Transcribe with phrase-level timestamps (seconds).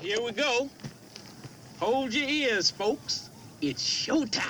[0.00, 0.68] here we go.
[1.78, 3.30] Hold your ears, folks.
[3.60, 4.46] It's showtime.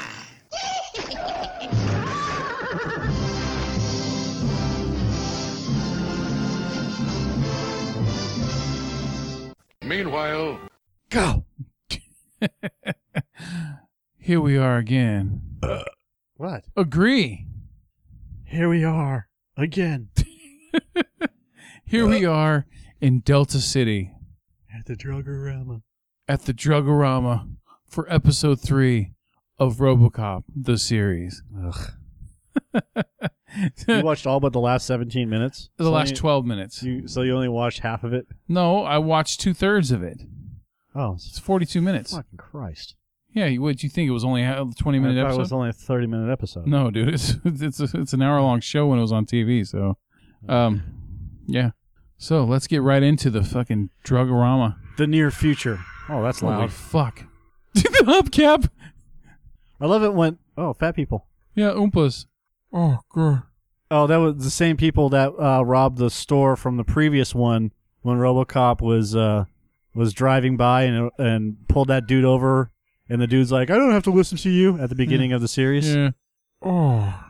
[9.83, 10.61] Meanwhile,
[11.11, 11.45] Go.
[14.17, 15.59] Here we are again.
[16.37, 16.65] What?
[16.77, 17.47] Agree.
[18.45, 20.09] Here we are again
[21.85, 22.67] Here we are
[23.01, 24.20] in Delta City at
[24.91, 25.83] the Drugorama.
[26.27, 27.49] at the Drugorama
[27.87, 29.13] for episode three
[29.59, 31.43] of RoboCop the series.
[31.65, 31.93] Ugh.
[33.89, 35.71] you watched all but the last 17 minutes?
[35.77, 36.83] the So last only- twelve minutes.
[36.83, 38.27] You, so you only watched half of it?
[38.49, 40.23] No, I watched two thirds of it.
[40.95, 42.13] Oh, It's forty-two minutes.
[42.17, 42.97] fucking Christ.
[43.33, 45.37] Yeah, you- what you think it was only a twenty-minute I episode?
[45.37, 46.67] it was only a 30 minute episode.
[46.67, 49.65] No, dude, it's it's a, it's an hour long show when it was on TV.
[49.65, 49.99] So,
[50.49, 50.83] um,
[51.47, 51.71] yeah.
[52.23, 54.77] So let's get right into the fucking drugorama.
[54.99, 55.81] The near future.
[56.09, 56.71] Oh, that's Holy loud.
[56.73, 57.25] fuck!
[57.75, 58.69] the hubcap.
[59.81, 60.39] I love it when.
[60.59, 61.27] Oh, fat people.
[61.55, 62.27] Yeah, oompas.
[62.73, 63.43] Oh god.
[63.91, 67.73] Oh, that was the same people that uh, robbed the store from the previous one
[68.03, 69.47] when RoboCop was uh,
[69.95, 72.71] was driving by and and pulled that dude over,
[73.09, 75.41] and the dude's like, "I don't have to listen to you." At the beginning of
[75.41, 76.11] the series, Yeah.
[76.63, 77.25] Oh,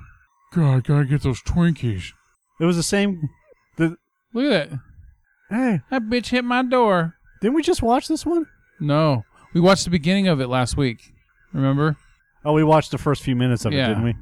[0.53, 2.13] God, gotta get those Twinkies.
[2.61, 3.31] it was the same.
[3.77, 3.97] The
[4.33, 4.79] Look at that.
[5.51, 7.15] hey, That bitch hit my door.
[7.41, 8.47] didn't we just watch this one?
[8.79, 11.13] No, we watched the beginning of it last week.
[11.53, 11.97] Remember?
[12.45, 14.15] Oh, we watched the first few minutes of it, didn't we?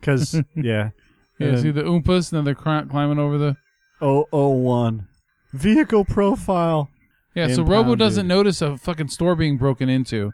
[0.00, 0.90] Because yeah,
[1.38, 1.56] Yeah.
[1.56, 3.56] See the oompas, and then they're climbing over the.
[4.00, 5.06] oh oh one
[5.52, 6.88] vehicle profile.
[7.34, 7.48] Yeah.
[7.48, 7.98] So Robo Impounded.
[8.00, 10.32] doesn't notice a fucking store being broken into.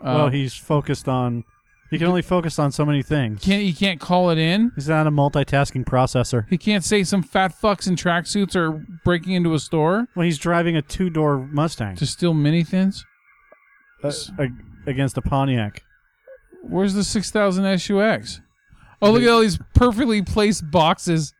[0.00, 1.44] Uh, well, he's focused on.
[1.90, 3.42] He can only focus on so many things.
[3.42, 3.62] can't.
[3.62, 4.70] He can't call it in.
[4.76, 6.46] He's not a multitasking processor.
[6.48, 8.70] He can't say some fat fucks in tracksuits are
[9.04, 13.04] breaking into a store Well, he's driving a two door Mustang to steal mini thins.
[14.04, 14.54] uh, ag-
[14.86, 15.82] against a Pontiac.
[16.62, 18.40] Where's the 6000 SUX?
[19.02, 21.32] Oh, look at all these perfectly placed boxes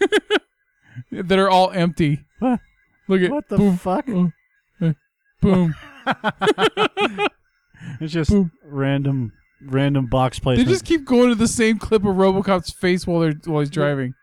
[1.10, 2.24] that are all empty.
[2.40, 2.56] Huh?
[3.08, 4.04] Look at What the boom, fuck?
[4.08, 4.30] oh,
[4.80, 4.92] eh,
[5.42, 5.74] boom.
[8.00, 8.52] It's just Boom.
[8.64, 9.32] random
[9.62, 10.58] random box place.
[10.58, 10.74] they placement.
[10.74, 14.14] just keep going to the same clip of RoboCop's face while they're while he's driving.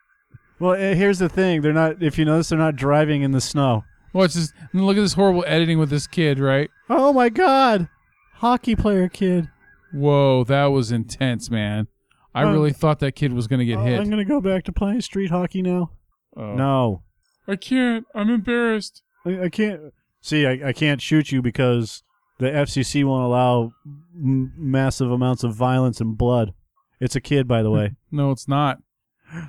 [0.59, 2.01] well, eh, here's the thing: they're not.
[2.01, 3.83] If you notice, they're not driving in the snow.
[4.13, 4.51] Watch this.
[4.73, 6.69] And look at this horrible editing with this kid, right?
[6.89, 7.87] Oh my god,
[8.35, 9.49] hockey player kid.
[9.93, 11.87] Whoa, that was intense, man.
[12.35, 12.51] I Oh.
[12.51, 13.99] really thought that kid was gonna get Oh, hit.
[13.99, 15.91] I'm gonna go back to playing street hockey now.
[16.35, 16.53] Oh.
[16.55, 17.03] No,
[17.47, 18.05] I can't.
[18.13, 19.01] I'm embarrassed.
[19.25, 19.81] I, I can't.
[20.21, 22.03] See, I, I can't shoot you because
[22.39, 23.73] the FCC won't allow
[24.15, 26.53] m- massive amounts of violence and blood.
[26.99, 27.95] It's a kid, by the way.
[28.09, 28.79] No, it's not.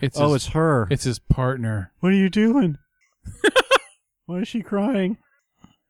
[0.03, 0.89] It's oh, his, it's her.
[0.91, 1.93] it's his partner.
[2.01, 2.77] What are you doing?
[4.27, 5.17] Why is she crying?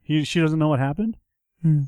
[0.02, 1.16] He, she doesn't know what happened?
[1.62, 1.84] Hmm.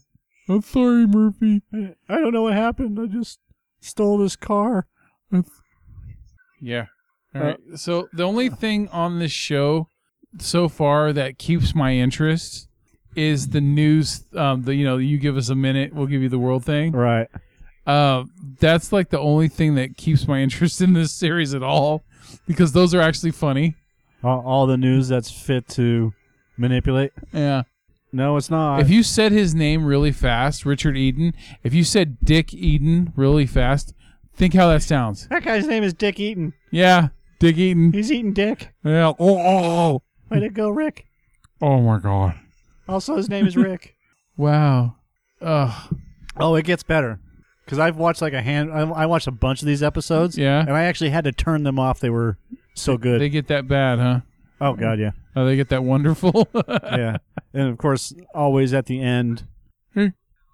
[0.48, 1.60] I'm sorry, Murphy.
[1.72, 2.98] I, I don't know what happened.
[2.98, 3.40] I just
[3.80, 4.86] stole this car.
[6.60, 6.86] Yeah.
[7.34, 7.58] Uh, All right.
[7.76, 9.88] so the only thing on this show
[10.38, 12.68] so far that keeps my interest
[13.16, 14.24] is the news.
[14.34, 16.92] Um, the you know you give us a minute, we'll give you the world thing.
[16.92, 17.28] Right.
[17.86, 18.24] Uh,
[18.58, 22.02] that's like the only thing that keeps my interest in this series at all,
[22.46, 23.76] because those are actually funny.
[24.22, 26.12] All, all the news that's fit to
[26.56, 27.12] manipulate.
[27.32, 27.62] Yeah.
[28.12, 28.80] No, it's not.
[28.80, 31.32] If you said his name really fast, Richard Eden.
[31.62, 33.94] If you said Dick Eden really fast,
[34.34, 35.28] think how that sounds.
[35.28, 36.52] that guy's name is Dick Eaton.
[36.72, 37.92] Yeah, Dick Eden.
[37.92, 38.72] He's eating dick.
[38.84, 39.08] Yeah.
[39.08, 40.02] Oh, oh, oh.
[40.28, 41.06] Way to go, Rick.
[41.62, 41.68] oh.
[41.68, 42.34] oh my God.
[42.90, 43.96] Also, his name is Rick.
[44.36, 44.94] Wow.
[45.42, 45.94] Ugh.
[46.38, 47.20] oh, it gets better.
[47.64, 48.72] Because I've watched like a hand.
[48.72, 50.38] I, I watched a bunch of these episodes.
[50.38, 50.60] Yeah.
[50.60, 52.00] And I actually had to turn them off.
[52.00, 52.38] They were
[52.74, 53.20] so good.
[53.20, 54.20] They get that bad, huh?
[54.62, 56.48] oh God, yeah, Oh, they get that wonderful.
[56.82, 57.18] yeah.
[57.52, 59.44] And of course, always at the end,
[59.94, 60.12] Hey,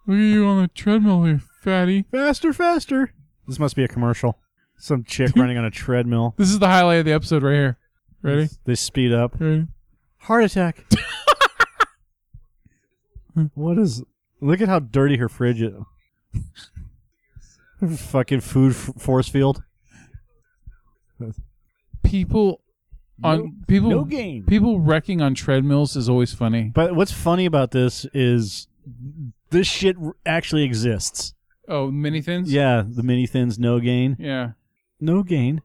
[0.08, 2.06] look at you on the treadmill, here, fatty.
[2.10, 3.12] faster, faster.
[3.46, 4.36] This must be a commercial.
[4.78, 6.34] Some chick running on a treadmill.
[6.38, 7.78] This is the highlight of the episode right here.
[8.22, 8.48] Ready?
[8.64, 9.36] They speed up.
[9.38, 9.68] Ready?
[10.18, 10.84] Heart attack.
[13.54, 14.02] What is?
[14.40, 15.74] Look at how dirty her fridge is.
[18.00, 19.62] Fucking food f- force field.
[22.02, 22.60] People
[23.24, 24.44] on people no gain.
[24.44, 26.70] people wrecking on treadmills is always funny.
[26.74, 28.68] But what's funny about this is
[29.50, 31.34] this shit r- actually exists.
[31.68, 32.52] Oh, mini thins?
[32.52, 34.52] Yeah, the mini thins, no gain, Yeah.
[35.00, 35.62] no gain,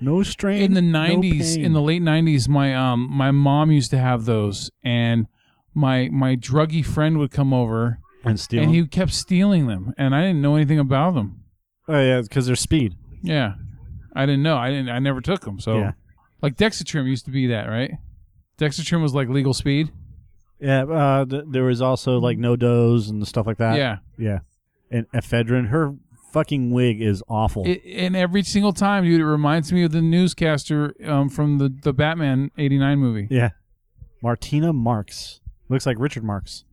[0.00, 0.62] no strain.
[0.62, 1.64] In the no nineties, pain.
[1.66, 5.26] in the late nineties, my um my mom used to have those and
[5.74, 8.62] my my druggy friend would come over and steal.
[8.62, 11.42] and he kept stealing them and I didn't know anything about them.
[11.88, 12.94] oh yeah, because they're speed.
[13.22, 13.54] Yeah.
[14.16, 14.56] I didn't know.
[14.56, 15.58] I didn't I never took them.
[15.60, 15.92] So Yeah.
[16.42, 17.92] like Dexatrim used to be that, right?
[18.58, 19.90] Dexatrim was like legal speed.
[20.60, 23.76] Yeah, uh, th- there was also like NoDoz and stuff like that.
[23.76, 23.98] yeah.
[24.16, 24.38] yeah.
[24.90, 25.94] And ephedrine, her
[26.32, 27.66] fucking wig is awful.
[27.66, 31.68] It, and every single time, dude, it reminds me of the newscaster um, from the,
[31.82, 33.26] the Batman 89 movie.
[33.30, 33.50] yeah,
[34.22, 36.64] Martina Marks looks like Richard Marks.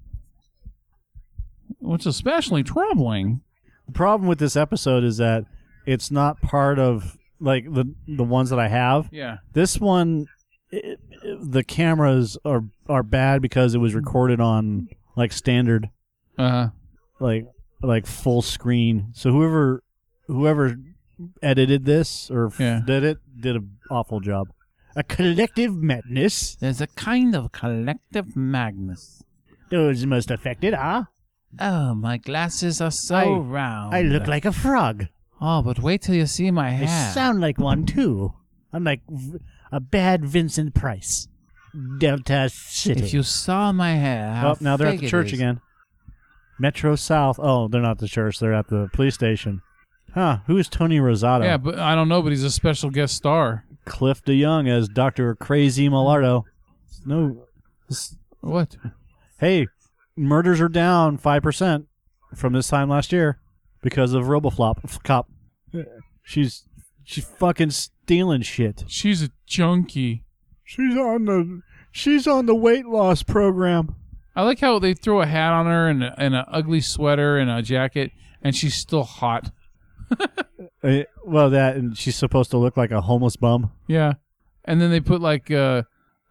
[1.79, 3.41] What's especially troubling.
[3.87, 5.45] The problem with this episode is that
[5.85, 9.09] it's not part of like the the ones that I have.
[9.11, 9.37] Yeah.
[9.53, 10.27] This one,
[10.69, 10.99] it,
[11.41, 15.89] the cameras are are bad because it was recorded on like standard,
[16.37, 16.69] uh-huh.
[17.19, 17.45] like
[17.81, 19.07] like full screen.
[19.13, 19.83] So whoever
[20.27, 20.75] whoever
[21.41, 22.81] edited this or f- Yeah.
[22.85, 24.47] did it did an awful job.
[24.95, 26.55] A collective madness.
[26.55, 29.23] there's a kind of collective madness.
[29.69, 31.05] Those most affected, huh?
[31.59, 33.95] Oh, my glasses are so I- round.
[33.95, 35.07] I look like a frog.
[35.39, 36.87] Oh, but wait till you see my hair.
[36.87, 37.13] I hair.
[37.13, 38.33] sound like one too.
[38.73, 39.01] I'm like
[39.71, 41.27] a bad Vincent Price.
[41.97, 43.01] Delta City.
[43.01, 45.61] if you saw my hair, how oh, now they're at the church again.
[46.59, 47.39] Metro South.
[47.41, 48.39] Oh, they're not at the church.
[48.39, 49.61] They're at the police station.
[50.13, 50.39] Huh?
[50.47, 51.43] Who is Tony Rosato?
[51.43, 53.65] Yeah, but I don't know, but he's a special guest star.
[53.85, 56.43] Cliff DeYoung as Doctor Crazy Mallardo.
[57.05, 57.45] No.
[58.41, 58.77] What?
[59.39, 59.67] Hey,
[60.15, 61.87] murders are down five percent
[62.35, 63.39] from this time last year
[63.81, 65.29] because of RoboFlop cop.
[66.23, 66.63] She's
[67.03, 68.83] she's fucking stealing shit.
[68.87, 70.23] She's a junkie.
[70.63, 71.61] She's on the
[71.91, 73.95] she's on the weight loss program.
[74.35, 77.49] I like how they throw a hat on her and, and an ugly sweater and
[77.49, 78.11] a jacket,
[78.41, 79.51] and she's still hot.
[80.83, 83.71] Uh, well, that and she's supposed to look like a homeless bum.
[83.87, 84.13] Yeah,
[84.65, 85.83] and then they put like uh,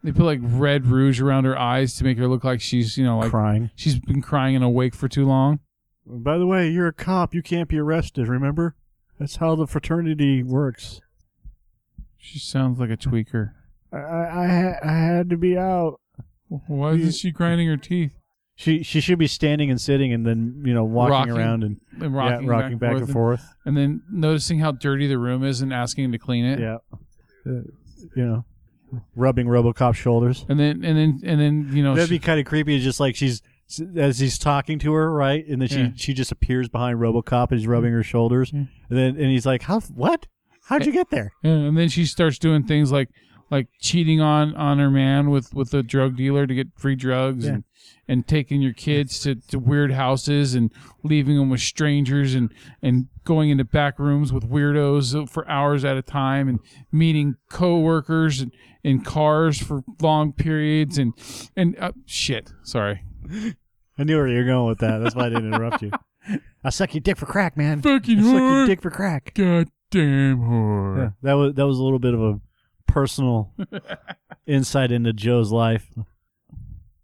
[0.03, 3.03] they put like red rouge around her eyes to make her look like she's you
[3.03, 3.71] know like crying.
[3.75, 5.59] she's been crying in a wake for too long.
[6.05, 7.33] By the way, you're a cop.
[7.33, 8.27] You can't be arrested.
[8.27, 8.75] Remember?
[9.19, 10.99] That's how the fraternity works.
[12.17, 13.53] She sounds like a tweaker.
[13.93, 15.99] I I, I, had to be out.
[16.47, 18.20] Why isn't she grinding her teeth
[18.61, 21.81] She she should be standing and sitting and then you know walking Rocking, around and
[21.99, 23.43] and yeah, rocking, rocking back, and forth.
[23.65, 26.59] and then noticing how dirty the room is and asking to clean it?
[26.59, 26.77] Yeah,
[27.47, 27.61] Uh,
[28.15, 28.45] you know,
[29.15, 30.45] rubbing RoboCop's shoulders.
[30.47, 32.79] And then and then and then you know That'd she- be kind of creepy.
[32.79, 33.41] Just like she's
[33.95, 35.89] as he's talking to her, right, and then she Yeah.
[35.95, 39.63] she just appears behind RoboCop and he's rubbing her shoulders, and then and he's like,
[39.63, 39.79] "How?
[39.79, 40.27] What?
[40.65, 43.09] How'd you get there?" Yeah, and then she starts doing things like
[43.51, 47.45] like cheating on on her man with with a drug dealer to get free drugs
[47.45, 47.51] Yeah.
[47.55, 47.63] and
[48.07, 50.71] and taking your kids to, to weird houses and
[51.03, 52.51] leaving them with strangers and
[52.81, 56.59] and going into back rooms with weirdos for hours at a time and
[56.91, 58.51] meeting coworkers and
[58.83, 61.13] in cars for long periods and
[61.55, 63.03] and uh, shit sorry
[63.97, 64.97] I knew where you were going with that.
[64.99, 65.91] That's why I didn't interrupt you.
[66.63, 67.81] I suck your dick for crack, man.
[67.83, 69.33] fucking I suck your dick for crack.
[69.35, 72.39] goddamn whore Yeah, that was that was a little bit of a
[72.91, 73.53] personal
[74.45, 75.89] insight into Joe's life.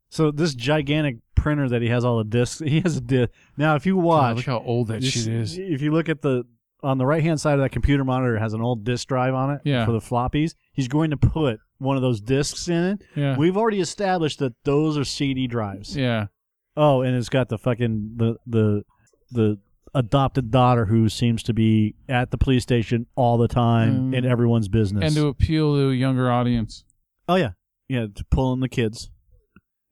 [0.10, 3.32] So this gigantic printer that he has all the discs, he has a disc.
[3.58, 6.22] Now, if you God, watch, look how old that shit is If you look at
[6.22, 6.44] the
[6.84, 9.34] on the right hand side of that computer monitor, it has an old disk drive
[9.34, 9.86] on it Yeah.
[9.86, 10.54] for the floppies.
[10.72, 13.02] He's going to put one of those discs in it.
[13.16, 15.96] yeah We've already established that those are CD drives.
[15.96, 16.28] yeah
[16.76, 18.84] Oh, and it's got the fucking the the
[19.32, 19.60] the
[19.98, 24.16] adopted daughter who seems to be at the police station all the time Mm.
[24.18, 25.04] in everyone's business.
[25.04, 26.84] and to appeal to a younger audience.
[27.28, 27.52] Oh yeah,
[27.90, 29.10] yeah, to pull in the kids.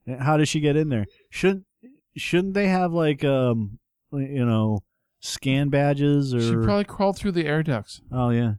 [0.06, 1.06] And How does she get in there?
[1.30, 1.66] Shouldn't
[2.16, 3.80] shouldn't they have like um
[4.14, 4.84] you know
[5.20, 8.02] scan badges or she probably crawled through the air ducts.
[8.12, 8.54] Oh yeah,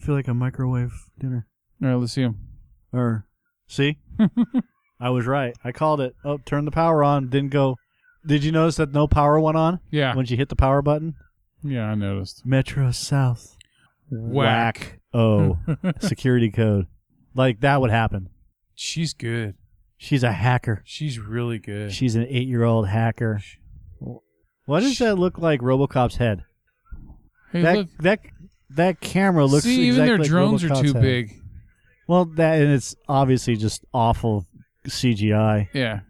[0.00, 1.46] I feel like a microwave dinner.
[1.82, 2.38] All right let's see him
[2.92, 3.26] or
[3.66, 3.98] see?
[5.00, 5.54] I was right.
[5.64, 6.14] I called it.
[6.24, 7.28] Oh turn the power on.
[7.28, 7.76] Didn't go
[8.26, 11.14] did you notice that no power went on yeah when she hit the power button
[11.62, 13.56] yeah I noticed Metro South.
[14.10, 15.00] Whack.
[15.14, 15.58] Oh,
[16.00, 16.86] security code.
[17.34, 18.28] Like that would happen.
[18.74, 19.54] she's good
[19.96, 20.82] She's a hacker.
[20.84, 23.40] she's really good She's an eight-year-old hacker.
[24.66, 25.60] What does that look like?
[25.60, 26.42] RoboCop's head.
[27.52, 28.20] hey that look that
[28.70, 29.64] that camera looks.
[29.64, 31.02] see even their like drones are too head.
[31.02, 31.34] big
[32.08, 34.46] Well, that and it's obviously just awful
[34.86, 35.68] CGI.
[35.72, 36.00] yeah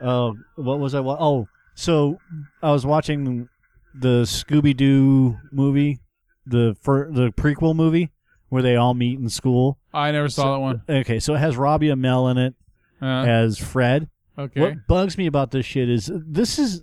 [0.00, 1.00] Oh, what was I?
[1.00, 2.18] wa- Oh, so
[2.62, 3.48] I was watching
[3.94, 6.00] the Scooby Doo movie,
[6.46, 8.10] the fir- the prequel movie
[8.48, 9.78] where they all meet in school.
[9.92, 12.54] I never saw that one Okay, so it has Robbie Amell in it
[13.02, 14.08] uh, as Fred.
[14.38, 16.82] okay What bugs me about this shit is this is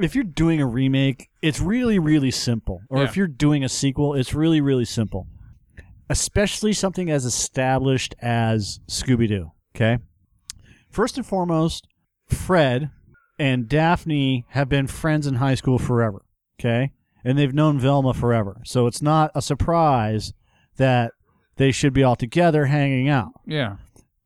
[0.00, 2.80] if you're doing a remake, it's really really simple.
[2.88, 3.04] Or Yeah.
[3.04, 5.26] if you're doing a sequel, it's really really simple.
[6.10, 9.50] Especially something as established as Scooby Doo.
[9.76, 9.98] Okay,
[10.90, 11.86] first and foremost,
[12.30, 12.90] Fred
[13.38, 16.22] and Daphne have been friends in high school forever.
[16.58, 16.92] Okay,
[17.24, 20.32] and they've known Velma forever, so it's not a surprise
[20.76, 21.12] that
[21.56, 23.32] they should be all together hanging out.
[23.46, 23.76] yeah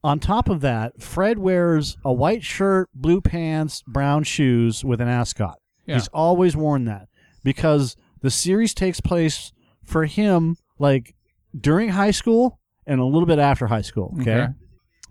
[0.05, 5.09] On top of that, Fred wears a white shirt, blue pants, brown shoes with an
[5.09, 5.59] ascot.
[5.87, 5.95] Yeah.
[5.95, 7.09] He's always worn that
[7.43, 11.15] because the series takes place for him like
[11.59, 14.15] during high school and a little bit after high school.
[14.21, 14.33] Okay.
[14.43, 14.53] Okay.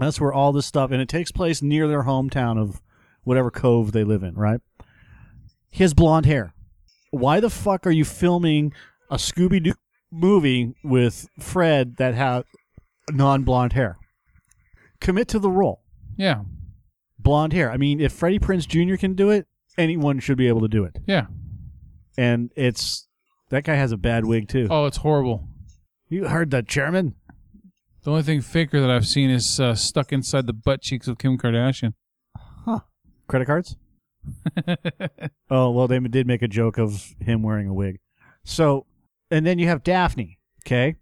[0.01, 2.81] That's where all this stuff, and it takes place near their hometown of
[3.23, 4.59] whatever cove they live in, right?
[5.69, 6.55] He has blonde hair.
[7.11, 8.73] Why the fuck are you filming
[9.11, 9.73] a Scooby Doo
[10.11, 12.45] movie with Fred that had
[13.11, 13.99] non blonde hair?
[14.99, 15.83] Commit to the role.
[16.17, 16.41] Yeah.
[17.19, 17.71] Blonde hair.
[17.71, 18.95] I mean, if Freddie Prinze Jr.
[18.95, 19.45] can do it,
[19.77, 20.97] anyone should be able to do it.
[21.05, 21.27] Yeah.
[22.17, 23.07] And it's
[23.49, 24.67] that guy has a bad wig too.
[24.71, 25.47] Oh, it's horrible.
[26.09, 27.15] You heard the chairman?
[28.03, 31.17] The only thing faker that I've seen is uh, stuck inside the butt cheeks of
[31.19, 31.93] Kim Kardashian.
[32.35, 32.79] Huh.
[33.27, 33.75] Credit cards?
[35.49, 37.99] oh well, they did make a joke of him wearing a wig.
[38.43, 38.85] So,
[39.29, 40.39] and then you have Daphne.
[40.65, 40.95] Okay,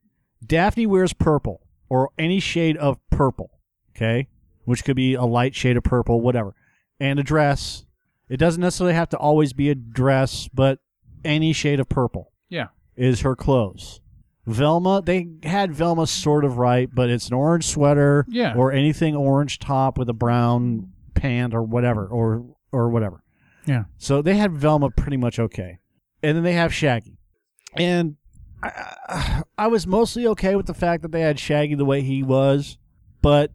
[0.46, 3.60] Daphne wears purple or any shade of purple.
[3.96, 4.27] Okay,
[4.65, 6.53] which could be a light shade of purple, whatever,
[7.00, 7.86] and a dress.
[8.29, 10.79] It doesn't necessarily have to always be a dress, but
[11.25, 12.68] any shade of purple Yeah.
[12.96, 14.01] is her clothes.
[14.50, 18.53] Velma, they had Velma sort of right, but it's an orange sweater Yeah.
[18.56, 23.24] or anything orange top with a brown pant or whatever or or whatever.
[23.65, 23.86] Yeah.
[23.98, 25.79] So they had Velma pretty much okay.
[26.24, 27.18] And then they have Shaggy.
[27.75, 28.15] And
[28.62, 32.24] I, I was mostly okay with the fact that they had Shaggy the way he
[32.24, 32.77] was,
[33.22, 33.51] but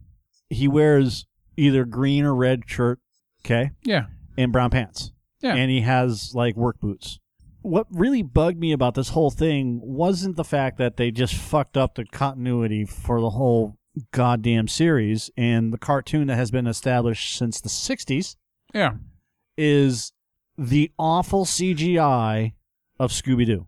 [0.50, 3.00] he wears either green or red shirt,
[3.44, 4.06] okay, Yeah.
[4.36, 5.54] and brown pants Yeah.
[5.54, 7.20] and he has like work boots.
[7.64, 11.78] What really bugged me about this whole thing wasn't the fact that they just fucked
[11.78, 13.78] up the continuity for the whole
[14.12, 18.36] goddamn series and the cartoon that has been established since the 60s
[18.74, 18.92] yeah.
[19.56, 20.12] is
[20.58, 22.52] the awful CGI
[23.00, 23.66] of Scooby Doo.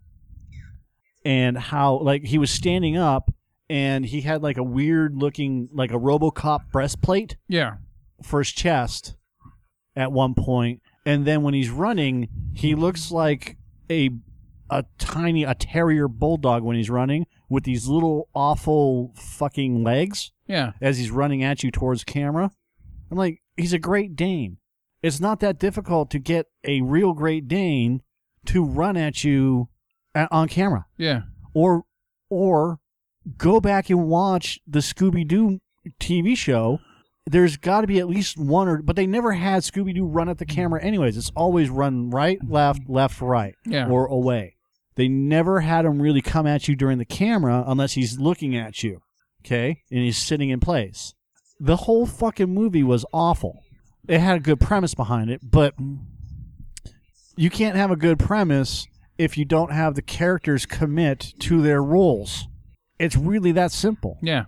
[1.25, 3.31] And how, like, he was standing up
[3.67, 7.77] and he had like a weird looking, like a Robocop breastplate Yeah.
[8.21, 9.15] for his chest
[9.95, 13.56] at one point, and then when he's running, he looks like
[13.89, 14.09] a
[14.69, 20.73] a tiny a terrier bulldog when he's running with these little awful fucking legs Yeah.
[20.81, 22.51] as he's running at you towards camera.
[23.09, 24.57] I'm like, he's a Great Dane.
[25.01, 28.01] It's not that difficult to get a real Great Dane
[28.47, 29.69] to run at you
[30.13, 31.21] a- on camera Yeah.
[31.53, 31.83] or
[32.29, 32.79] or
[33.37, 35.59] go back and watch the Scooby Doo
[35.99, 36.79] TV show.
[37.29, 40.29] There's got to be at least one or, but they never had Scooby Doo run
[40.29, 40.55] at the mm-hmm.
[40.55, 40.83] camera.
[40.83, 42.53] Anyways, it's always run right, mm-hmm.
[42.53, 43.89] left, left, right, Yeah.
[43.89, 44.55] or away.
[44.95, 48.81] They never had him really come at you during the camera unless he's looking at
[48.81, 49.01] you,
[49.41, 51.13] okay, and he's sitting in place.
[51.59, 53.61] The whole fucking movie was awful.
[54.07, 56.03] It had a good premise behind it, but mm-hmm.
[57.35, 61.83] you can't have a good premise if you don't have the characters commit to their
[61.83, 62.47] roles.
[62.99, 64.17] It's really that simple.
[64.21, 64.45] Yeah.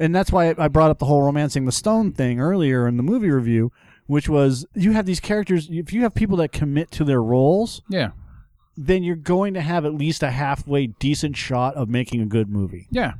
[0.00, 3.02] And that's why I brought up the whole romancing the stone thing earlier in the
[3.02, 3.70] movie review,
[4.06, 7.82] which was you have these characters, if you have people that commit to their roles,
[7.88, 8.10] Yeah.
[8.76, 12.48] then you're going to have at least a halfway decent shot of making a good
[12.48, 12.88] movie.
[12.90, 13.12] Yeah.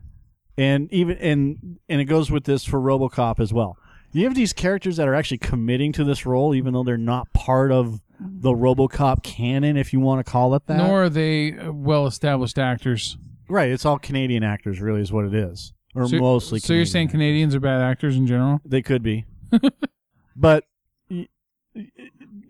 [0.59, 3.77] And even and and it goes with this for RoboCop as well.
[4.13, 7.33] You have these characters that are actually committing to this role even though they're not
[7.33, 10.77] part of the RoboCop canon if you want to call it that.
[10.79, 13.17] Nor are they uh, well established actors.
[13.49, 16.61] Right, it's all Canadian actors, really, is what it is, or So, mostly.
[16.61, 17.13] so you're saying actors.
[17.19, 18.61] Canadians are bad actors in general?
[18.65, 19.25] they could be,
[20.37, 20.65] but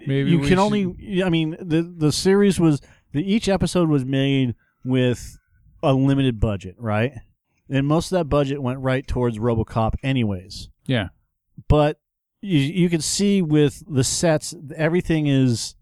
[0.07, 1.23] Maybe you can should- only.
[1.23, 2.81] I mean, the the series was
[3.13, 4.55] the each episode was made
[4.85, 5.39] with
[5.83, 7.13] a limited budget, right?
[7.69, 10.69] And most of that budget went right towards RoboCop, anyways.
[10.87, 11.09] Yeah.
[11.69, 12.01] But
[12.41, 15.75] you you can see with the sets, everything is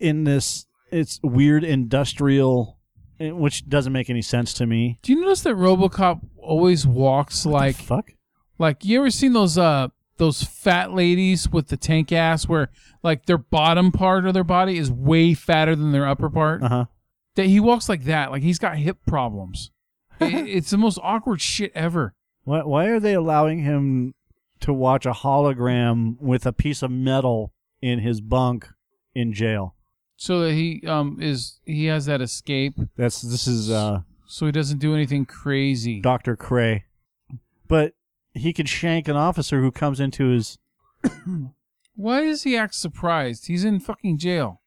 [0.00, 0.66] in this.
[0.90, 2.73] It's weird industrial,
[3.20, 4.98] which doesn't make any sense to me.
[5.02, 8.10] Do you notice that RoboCop always walks like fuck.
[8.58, 12.70] like you ever seen those uh those fat ladies with the tank ass where
[13.02, 16.62] like their bottom part of their body is way fatter than their upper part?
[16.62, 16.84] Uh huh.
[17.36, 19.70] That he walks like that, like he's got hip problems.
[20.20, 22.14] I- it's the most awkward shit ever.
[22.44, 24.14] Why, why are they allowing him
[24.60, 27.52] to watch a hologram with a piece of metal
[27.82, 28.68] in his bunk
[29.14, 29.73] in jail?
[30.16, 34.52] So that he um is he has that escape, That's this is uh, so he
[34.52, 36.00] doesn't do anything crazy.
[36.00, 36.84] Doctor Cray,
[37.68, 37.94] but
[38.32, 40.58] he could shank an officer who comes into his.
[41.96, 43.46] Why does he act surprised?
[43.46, 44.60] He's in fucking jail.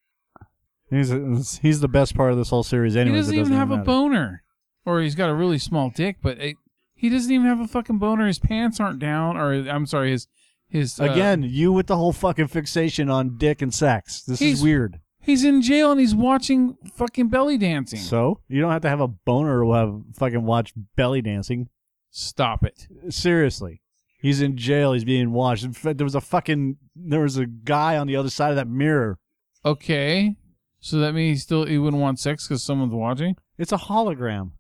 [0.89, 2.96] He's he's the best part of this whole series.
[2.96, 3.86] Anyways, he doesn't it even have a matter.
[3.86, 4.44] boner,
[4.86, 6.56] or he's got a really small dick, but it,
[6.94, 8.27] he doesn't even have a fucking boner.
[8.27, 10.27] His pants aren't down, or I'm sorry, his
[10.70, 14.24] his uh, Again, you with the whole fucking fixation on dick and sex.
[14.24, 15.00] This He's- is weird.
[15.27, 18.00] He's in jail and he's watching fucking belly dancing.
[18.00, 21.69] So you don't have to have a boner to have fucking watch belly dancing.
[22.10, 22.88] Stop it.
[23.10, 23.81] Seriously,
[24.19, 24.93] He's in jail.
[24.93, 25.63] He's being watched.
[25.63, 28.55] In fact, there was a fucking there was a guy on the other side of
[28.55, 29.19] that mirror.
[29.63, 30.36] Okay.
[30.79, 33.36] So that means he still he wouldn't want sex because someone's watching.
[33.57, 34.51] It's a hologram.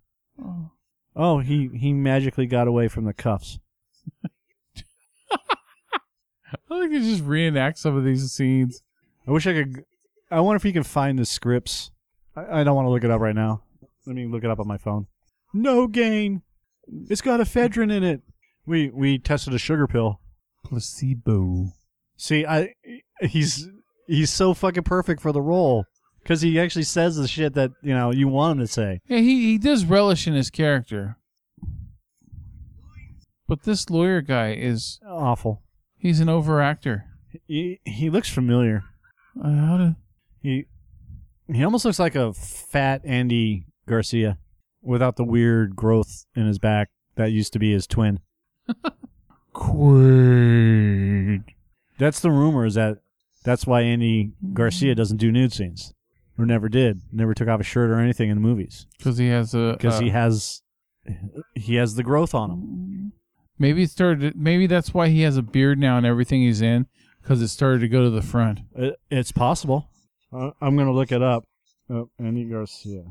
[0.41, 0.71] Oh.
[1.15, 3.59] Oh, he he magically got away from the cuffs.
[4.23, 4.29] I
[6.69, 8.83] think he just reenact some of these scenes.
[9.27, 9.83] I wish I could.
[10.29, 11.91] I wonder if he can find the scripts.
[12.35, 13.63] I, I don't want to look it up right now.
[14.05, 15.07] Let me look it up on my phone.
[15.53, 16.41] No gain.
[17.09, 18.21] It's got ephedrine in it.
[18.65, 20.19] We we tested a sugar pill.
[20.65, 21.67] Placebo.
[22.17, 22.73] See, I
[23.21, 23.67] he's
[24.07, 25.85] he's so fucking perfect for the role
[26.21, 28.99] because he actually says the shit that you know you want him to say.
[29.07, 31.17] Yeah, he he does relish in his character.
[33.47, 35.63] But this lawyer guy is Awful.
[35.97, 37.03] he's an overactor.
[37.47, 38.83] He he looks familiar.
[39.41, 39.95] Uh, how to
[40.41, 40.65] He
[41.51, 44.37] he almost looks like a fat Andy Garcia
[44.81, 48.19] without the weird growth in his back that used to be his twin.
[49.53, 51.43] Quaid.
[51.97, 52.99] That's the rumor is that
[53.43, 55.93] that's why Andy Garcia doesn't do nude scenes
[56.37, 59.27] or never did, never took off a shirt or anything in the movies Because he
[59.29, 60.61] has a because uh, he has
[61.55, 63.11] he has the growth on him.
[63.57, 64.35] maybe it started.
[64.35, 66.85] Maybe that's why he has a beard now and everything he's in
[67.21, 68.59] because it started to go to the front.
[68.75, 69.89] It, it's possible.
[70.31, 71.45] Uh, I'm gonna look it up.
[71.89, 73.03] Oh, Andy Garcia.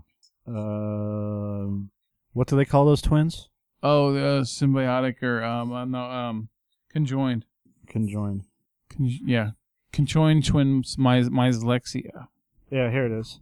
[0.47, 1.91] Um,
[2.33, 3.49] what do they call those twins?
[3.83, 6.49] Oh, uh, symbiotic or um uh, no um
[6.91, 7.45] conjoined.
[7.87, 8.45] Conjoined.
[8.91, 9.51] Con- yeah,
[9.93, 10.97] conjoined twins.
[10.99, 12.29] My dyslexia.
[12.71, 13.41] Yeah, here it is.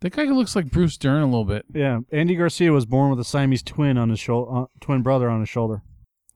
[0.00, 1.66] That guy looks like Bruce Dern a little bit.
[1.72, 5.28] Yeah, Andy Garcia was born with a Siamese twin on his shoulder, uh, twin brother
[5.28, 5.82] on his shoulder.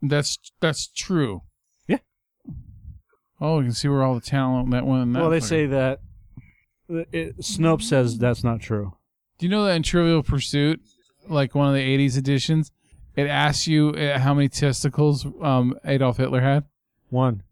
[0.03, 1.43] That's that's true.
[1.89, 1.99] Yeah.
[3.41, 5.13] Oh, you can see where all the talent that one.
[5.13, 6.01] That well, they say that.
[6.89, 8.97] It, Snopes says that's not true.
[9.39, 10.81] Do you know that in Trivial Pursuit,
[11.29, 12.71] like one of the '80s editions,
[13.17, 16.65] it asks you uh, how many testicles um, Adolf Hitler had?
[17.11, 17.43] One.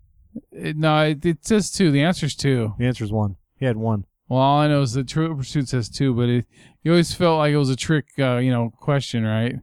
[0.51, 1.91] It, no, it, it says two.
[1.91, 2.75] The answer's two.
[2.79, 3.37] The answer is one.
[3.57, 4.07] He had one.
[4.29, 6.47] Well, all I know is that Trivial Pursuit says two, but it,
[6.83, 9.57] you always felt like it was a trick, uh, you know, question, right?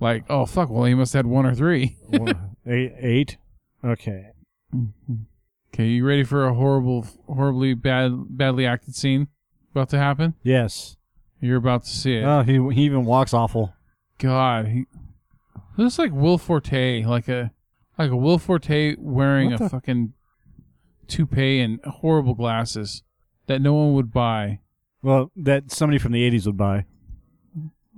[0.00, 1.96] Like, oh fuck, well he must have had one or three.
[2.08, 2.92] One- eight.
[2.98, 3.36] Eight.
[3.84, 4.30] Okay.
[5.74, 9.26] Okay, you ready for a horrible, horribly bad, badly acted scene
[9.72, 10.34] about to happen?
[10.44, 10.96] Yes.
[11.40, 12.22] You're about to see it.
[12.24, 13.74] Oh, he he even walks awful.
[14.18, 14.86] God, he
[15.76, 17.50] looks like Will Forte, like a
[17.98, 20.12] like a Will Forte wearing What a the- fucking
[21.08, 23.02] toupee and horrible glasses
[23.46, 24.60] that no one would buy.
[25.02, 26.84] Well, that somebody from the '80s would buy.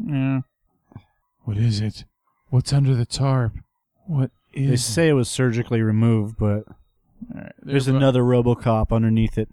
[0.02, 0.40] Yeah.
[1.44, 2.04] What is it?
[2.48, 3.52] What's under the tarp?
[4.06, 4.84] What They is?
[4.84, 6.64] say it was surgically removed, but
[7.35, 9.48] All right, there's another RoboCop underneath it.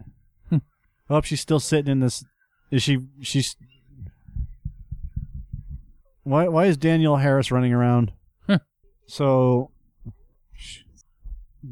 [0.50, 0.58] Hmm.
[1.10, 2.24] oh, she's still sitting in this.
[2.72, 3.00] Is she?
[3.22, 3.56] She's.
[6.24, 6.48] Why?
[6.48, 8.12] Why is Daniel Harris running around?
[8.48, 8.60] Huh.
[9.08, 9.72] so,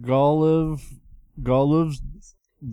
[0.02, 0.82] Goliv,
[1.42, 1.96] Goliv,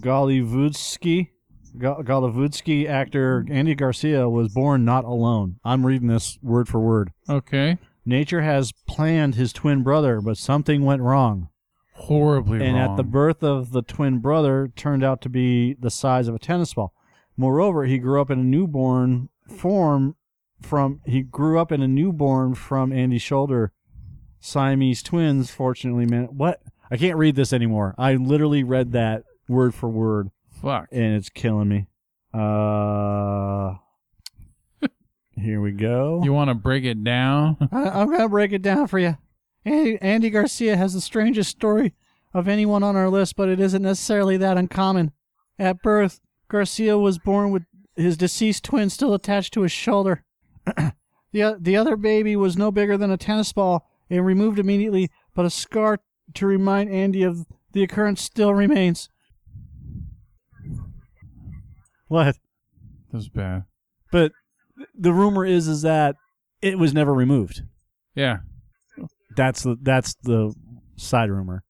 [0.01, 1.29] Golivudsky,
[1.77, 5.57] Go- Golivudsky actor Andy Garcia was born not alone.
[5.65, 7.13] I'm reading this word for word.
[7.29, 7.79] Okay.
[8.05, 11.49] Nature has planned his twin brother, but something went wrong.
[11.99, 12.91] Horribly and wrong.
[12.93, 16.39] at the birth of the twin brother turned out to be the size of a
[16.39, 16.93] tennis ball.
[17.37, 20.17] Moreover, he grew up in a newborn form
[20.61, 23.73] from he grew up in a newborn from Andy's shoulder.
[24.41, 26.25] Siamese twins, fortunately, man.
[26.27, 26.63] What?
[26.91, 27.95] I can't read this anymore.
[27.99, 30.31] I literally read that word for word,
[30.63, 30.89] Fuck.
[30.93, 31.87] and it's killing me.
[32.33, 33.75] Uh,
[35.37, 36.23] here we go.
[36.25, 37.57] You want to break it down?
[37.73, 39.17] I, I'm gonna break it down for you.
[39.69, 41.95] Andy, Andy Garcia has the strangest story
[42.33, 45.13] of anyone on our list, but it isn't necessarily that uncommon.
[45.59, 47.65] At birth, Garcia was born with
[47.97, 50.25] his deceased twin still attached to his shoulder.
[51.33, 55.45] the the other baby was no bigger than a tennis ball and removed immediately, but
[55.45, 56.01] a scar
[56.35, 59.11] to remind Andy of the occurrence still remains.
[62.07, 62.37] What?
[63.11, 63.65] That was bad.
[64.11, 64.33] But
[64.95, 66.17] the rumor is is that
[66.63, 67.63] it was never removed.
[68.15, 68.39] Yeah.
[69.39, 70.53] That's the that's the
[70.97, 71.63] side rumor.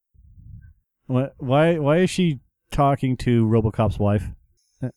[1.06, 1.34] What?
[1.38, 1.78] Why?
[1.78, 4.24] Why is she talking to RoboCop's wife?
[4.82, 4.88] Uh,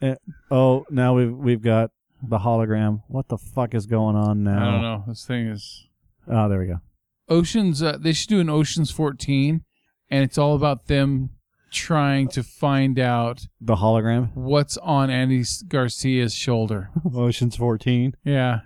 [0.00, 0.14] uh,
[0.50, 1.90] oh, now we've we've got
[2.22, 3.02] the hologram.
[3.08, 4.62] What the fuck is going on now?
[4.68, 5.04] I don't know.
[5.08, 5.86] This thing is
[6.30, 6.80] Oh, there we go.
[7.28, 7.82] Oceans.
[7.82, 9.62] Uh, they should do an Oceans 14,
[10.10, 11.30] and it's all about them
[11.72, 14.30] trying to find out The hologram.
[14.34, 16.90] what's on Andy Garcia's shoulder.
[17.14, 18.14] Ocean's fourteen.
[18.24, 18.60] Yeah.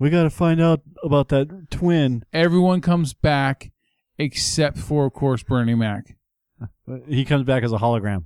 [0.00, 2.24] We got to find out about that twin.
[2.32, 3.70] Everyone comes back
[4.18, 6.16] except for, of course, Bernie Mac.
[7.08, 8.24] He comes back as a hologram,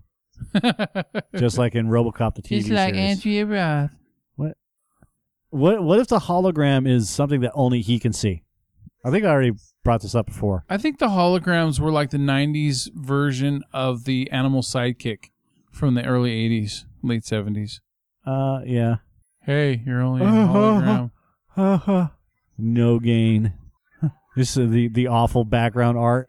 [1.37, 3.17] just like in RoboCop the TV He's like series.
[3.17, 3.91] Andrea Roth.
[4.37, 4.57] What?
[5.51, 8.43] What What if the hologram is something that only he can see?
[9.05, 9.53] I think I already
[9.85, 10.65] brought this up before.
[10.69, 15.31] I think the holograms were like the '90s version of the animal sidekick
[15.71, 17.81] from the early '80s, late '70s.
[18.27, 18.97] Uh, yeah.
[19.43, 21.09] Hey, you're only a Uh-huh.
[21.57, 21.75] Hologram.
[21.75, 22.09] Uh-huh.
[22.59, 23.55] No gain.
[24.37, 26.29] This is the the awful background art.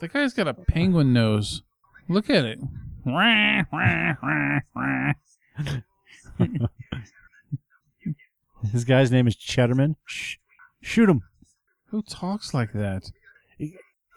[0.00, 1.62] The guy's got a penguin nose.
[2.06, 2.58] Look at it.
[8.72, 9.94] This guy's name is Cheddarman.
[10.04, 10.36] Shh.
[10.82, 11.22] Shoot him.
[11.86, 13.10] Who talks like that?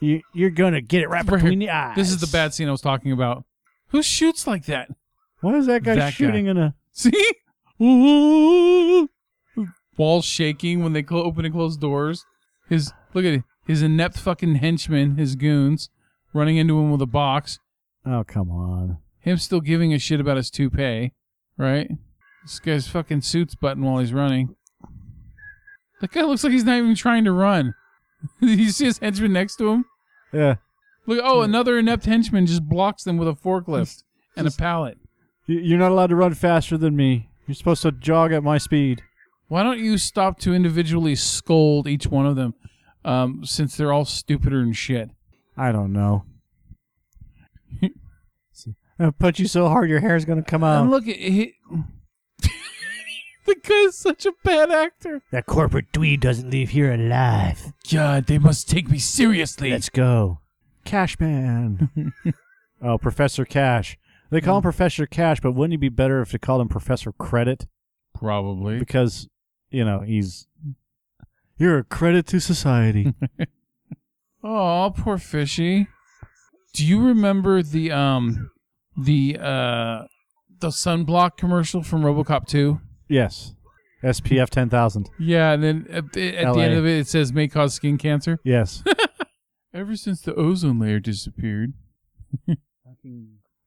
[0.02, 1.96] You, you're gonna get it right Right between the eyes.
[1.96, 3.46] This is the bad scene I was talking about.
[3.90, 4.90] Who shoots like that?
[5.42, 6.10] Why is that guy That guy.
[6.10, 6.76] shooting in a?
[6.92, 7.34] See?
[7.82, 9.08] Ooh.
[9.98, 12.26] Walls shaking when they clo- open and close doors.
[12.70, 13.44] His look at it.
[13.68, 15.90] His inept fucking henchmen, his goons,
[16.34, 17.60] running into him with a box.
[18.06, 18.98] Oh come on.
[19.20, 21.14] Him still giving a shit about his toupee,
[21.58, 21.90] right?
[22.44, 24.56] This guy's fucking suits button while he's running.
[26.00, 27.76] That guy looks like he's not even trying to run.
[28.40, 29.86] you see his henchman next to him?
[30.34, 30.56] Yeah.
[31.06, 34.04] Look, oh, another inept henchman just blocks them with a forklift
[34.36, 34.98] and a pallet.
[35.46, 37.30] You're not allowed to run faster than me.
[37.48, 39.04] You're supposed to jog at my speed.
[39.52, 42.54] Why don't you stop to individually scold each one of them,
[43.04, 45.10] um, since they're all stupider than shit?
[45.58, 46.24] I don't know.
[48.98, 50.84] I'll punch you so hard your hair's gonna come out.
[50.84, 51.56] and look at he,
[53.46, 55.22] the guy's such a bad actor.
[55.34, 57.74] that corporate dweeb doesn't leave here alive.
[57.92, 59.72] God, they must take me seriously.
[59.72, 60.40] Let's go.
[60.86, 62.14] Cashman.
[62.82, 63.98] oh, Professor Cash.
[64.30, 67.12] They call him Professor Cash, but wouldn't it be better if they called him Professor
[67.12, 67.68] Credit?
[68.14, 68.80] Probably.
[68.80, 69.28] Because,
[69.72, 70.48] you know, he's.
[71.58, 73.14] You're a credit to society.
[74.44, 75.88] Oh, poor fishy.
[76.74, 78.50] Do you remember the um
[78.98, 80.06] the uh
[80.60, 82.80] the sunblock commercial from RoboCop 2?
[83.08, 83.54] yes.
[84.04, 85.12] SPF 10,000.
[85.20, 86.64] Yeah, and then at, the- at the LA.
[86.64, 88.40] end of it it says may cause skin cancer.
[88.44, 88.84] Yes.
[89.76, 91.74] Ever since the ozone layer disappeared.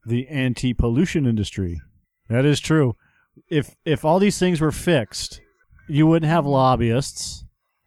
[0.05, 1.79] the anti-pollution industry.
[2.27, 2.95] That is true.
[3.49, 5.39] If if all these things were fixed,
[5.87, 7.43] you wouldn't have lobbyists.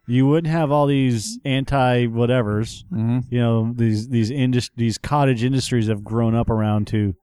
[0.07, 2.83] You wouldn't have all these anti whatevers.
[2.91, 3.19] Mm-hmm.
[3.29, 7.13] You know these these indus- these cottage industries have grown up around to,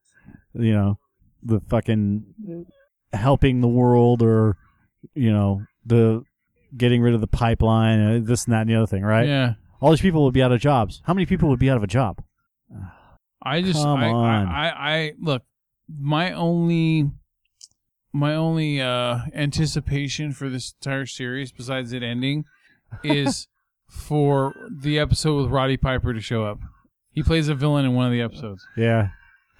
[0.54, 0.98] you know,
[1.42, 2.66] the fucking
[3.12, 4.56] helping the world or,
[5.14, 6.22] you know, the
[6.76, 9.26] getting rid of the pipeline, uh, this and that and the other thing, right?
[9.26, 9.54] Yeah.
[9.80, 11.02] All these people would be out of jobs.
[11.04, 12.22] How many people would be out of a job?
[13.42, 14.46] I just Come I, on.
[14.48, 15.42] I, I I look
[15.88, 17.10] my only
[18.16, 22.44] my only uh anticipation for this entire series besides it ending
[23.04, 23.46] is
[23.88, 26.58] for the episode with Roddy Piper to show up.
[27.12, 28.66] He plays a villain in one of the episodes.
[28.76, 29.10] Yeah.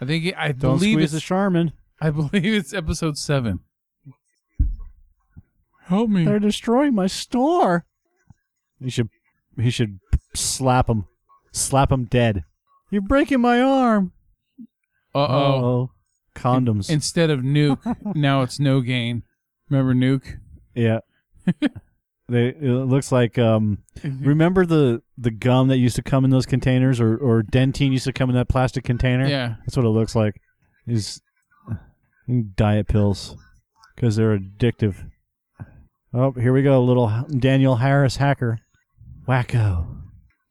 [0.01, 1.73] I think I Don't believe squeeze it's the Charmin.
[2.01, 3.61] I believe it's episode 7.
[5.85, 6.25] Help me.
[6.25, 7.87] They're destroying my store.
[8.81, 9.09] He should
[9.59, 10.01] he should
[10.35, 11.07] slap him.
[11.53, 12.45] Slap him dead.
[12.91, 14.13] You're breaking my arm.
[15.15, 15.25] Uh-oh.
[15.25, 15.91] Uh-oh.
[16.37, 16.91] Condoms.
[16.91, 19.23] Instead of nuke, now it's no gain.
[19.71, 20.39] Remember nuke?
[20.75, 21.01] yeah.
[22.29, 26.47] they it looks like um remember the the gum that used to come in those
[26.47, 29.27] containers or or Dentyne used to come in that plastic container?
[29.27, 29.55] Yeah.
[29.61, 30.41] That's what it looks like.
[30.87, 31.21] Is
[32.57, 33.37] diet pills
[33.97, 35.09] cuz they're addictive.
[36.13, 38.59] Oh, here we go, little Daniel Harris hacker.
[39.29, 39.87] Wacko.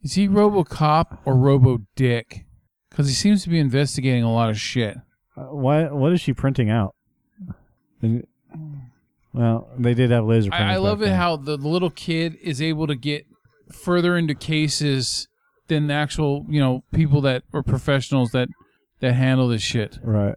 [0.02, 2.45] Is he RoboCop or Robo Dick?
[2.89, 4.98] Because he seems to be investigating a lot of shit.
[5.38, 5.86] Uh, why?
[5.86, 6.95] What is she printing out?
[9.34, 10.54] Well, they did have laser.
[10.54, 11.15] I, I love it then.
[11.15, 13.26] how the, little kid is able to get
[13.71, 15.28] further into cases
[15.67, 18.48] than the actual, you know, people that or professionals that
[19.02, 20.00] that handle this shit.
[20.02, 20.36] Right.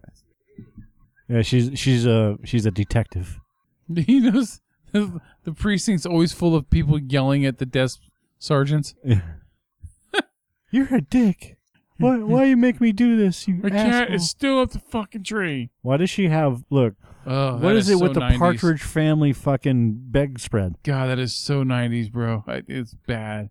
[1.29, 3.39] Yeah, she's she's a she's a detective.
[3.95, 7.99] He knows the, the precinct's always full of people yelling at the desk
[8.37, 8.93] sergeants.
[10.71, 11.57] You're a dick.
[11.99, 12.17] Why?
[12.23, 13.47] Why you make me do this?
[13.47, 14.15] You My cat asshole?
[14.15, 15.69] is still up the fucking tree.
[15.81, 16.63] Why does she have?
[16.69, 18.37] Look, Oh, what that is, it so with the 90s.
[18.39, 20.75] Partridge Family fucking beg spread?
[20.83, 22.43] God, that is so 90s, bro.
[22.47, 23.49] I, it's bad.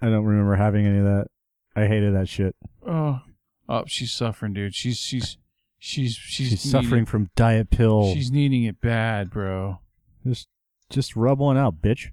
[0.00, 1.26] I don't remember having any of that.
[1.74, 2.54] I hated that shit.
[2.86, 3.20] Oh,
[3.68, 4.74] oh, she's suffering, dude.
[4.74, 5.38] She's she's
[5.78, 8.12] she's she's, She's needing- suffering from diet pill.
[8.14, 9.78] She's needing it bad, bro.
[10.26, 10.48] just
[10.90, 12.10] just rub one out, bitch.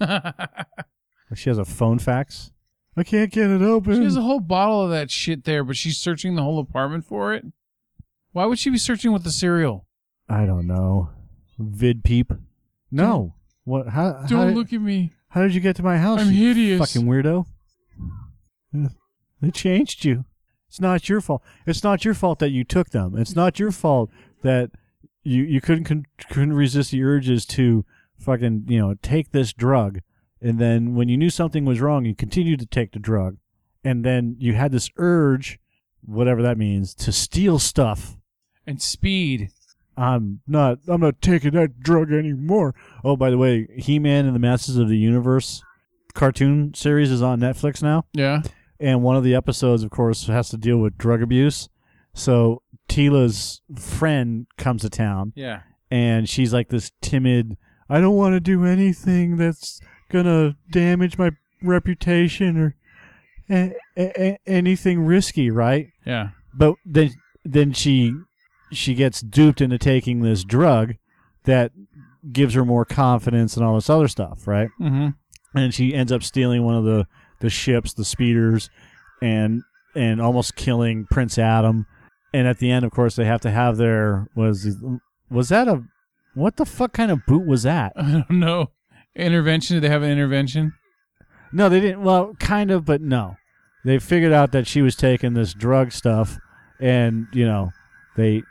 [1.34, 2.50] She has a phone fax.
[3.00, 3.96] I can't get it open.
[3.96, 7.06] She has a whole bottle of that shit there, but she's searching the whole apartment
[7.06, 7.46] for it.
[8.32, 9.86] Why would she be searching with the cereal?
[10.28, 11.08] I don't know.
[11.58, 12.30] Vid peep.
[12.90, 13.36] No.
[13.64, 13.88] What?
[13.88, 14.12] How?
[14.20, 15.12] how, Don't did- look at me.
[15.28, 16.20] How did you get to my house?
[16.20, 16.78] I'm hideous.
[16.78, 17.46] Fucking weirdo.
[19.40, 20.26] They changed you.
[20.68, 21.42] It's not your fault.
[21.66, 23.16] It's not your fault that you took them.
[23.16, 24.10] It's not your fault
[24.42, 24.70] that
[25.22, 27.84] you you couldn't couldn't resist the urges to
[28.18, 30.00] fucking you know take this drug
[30.40, 33.36] and then when you knew something was wrong, you continued to take the drug,
[33.84, 35.58] and then you had this urge,
[36.04, 38.16] whatever that means, to steal stuff.
[38.66, 39.50] And speed.
[39.96, 40.78] I'm not.
[40.88, 42.74] I'm not taking that drug anymore.
[43.04, 45.62] Oh, by the way, He-Man and the Masters of the Universe
[46.14, 48.42] cartoon series is on Netflix now, Yeah.
[48.78, 51.68] and one of the episodes, of course, has to deal with drug abuse.
[52.14, 55.60] So Teela's friend comes to town, Yeah.
[55.90, 57.56] and she's like this timid.
[57.88, 61.30] I don't want to do anything that's gonna damage my
[61.62, 62.74] reputation or
[63.48, 65.88] a- a- anything risky, right?
[66.04, 66.30] Yeah.
[66.54, 67.10] But then
[67.44, 68.14] then she
[68.72, 70.94] she gets duped into taking this drug
[71.44, 71.72] that
[72.32, 74.68] gives her more confidence and all this other stuff, right?
[74.80, 75.08] Mm-hmm.
[75.58, 77.06] And she ends up stealing one of the
[77.40, 78.68] the ships, the speeders,
[79.22, 79.62] and
[79.94, 81.86] and almost killing Prince Adam.
[82.32, 84.76] And at the end, of course, they have to have their was
[85.30, 85.82] was that a
[86.34, 87.92] what the fuck kind of boot was that?
[87.96, 88.70] I don't know.
[89.16, 89.76] Intervention?
[89.76, 90.72] Did they have an intervention?
[91.52, 92.02] No, they didn't.
[92.02, 93.36] Well, kind of, but no.
[93.84, 96.38] They figured out that she was taking this drug stuff,
[96.80, 97.70] and you know,
[98.16, 98.42] they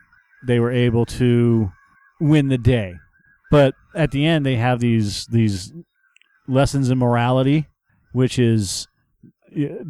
[0.45, 1.71] they were able to
[2.19, 2.95] win the day.
[3.51, 5.71] But at the end, they have these these
[6.47, 7.67] lessons in morality,
[8.11, 8.87] which is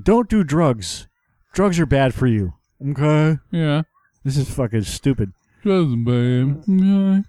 [0.03, 1.08] don't do drugs.
[1.53, 2.53] Drugs are bad for you.
[2.91, 3.82] Okay, Yeah.
[4.23, 5.32] this is fucking stupid.
[5.63, 6.63] Doesn't babe.
[6.67, 7.21] Yeah.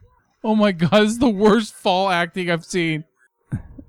[0.44, 3.04] Oh my god, this is the worst fall acting I've seen.